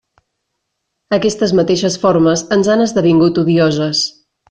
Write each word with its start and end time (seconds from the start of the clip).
Aquestes 1.17 1.53
mateixes 1.61 1.99
formes 2.07 2.45
ens 2.59 2.73
han 2.77 2.85
esdevingut 2.89 3.43
odioses. 3.47 4.07